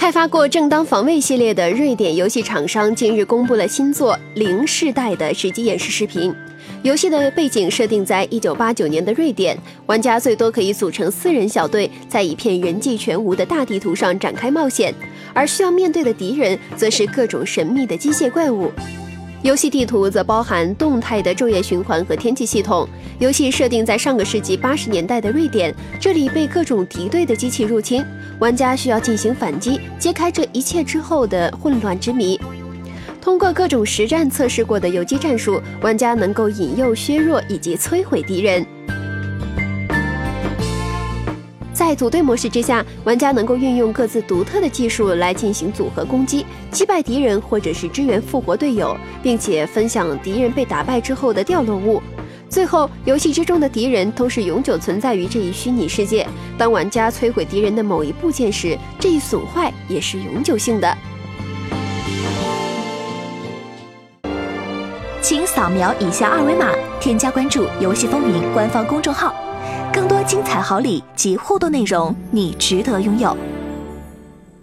[0.00, 6.34] 开发过《正当防卫》系列的瑞典游戏厂商近日公布了新作《零世代》的实际演示视频。
[6.82, 14.94] 游戏的背景设定在一九八九年的瑞典，玩家最多可以组成四人小队，在一片人迹全无的大地图上展开冒险，
[15.34, 18.72] 而需要面对的敌人则是各种神秘的机械怪物。
[19.42, 22.86] 游戏地图则包含动态的昼夜循环和天气系统。
[23.18, 28.04] 游戏设定在上个世纪八十年代的瑞典，这里被各种敌对的机器入侵，
[28.38, 32.38] 玩家需要进行反击，揭开这一切之后的混乱之谜。
[33.18, 38.64] 通过各种实战测试过的游击战术，玩家能够引诱、削弱以及摧毁敌人。
[41.90, 52.00] 在组队模式之下，玩家能够运用各自独特的技术来进行组合攻击，击败敌人或者是支援复活队友，并且分享敌人被打败之后的掉落物。
[52.48, 56.24] 最后，游戏之中的敌人都是永久存在于这一虚拟世界。
[56.56, 60.96] 当玩家摧毁敌人的某一部件时，这一损坏也是永久性的。
[65.20, 69.34] 请扫描以下二维码，添加关注“游戏风云”官方公众号。
[69.92, 73.36] 更多精彩好礼及互动内容，你值得拥有。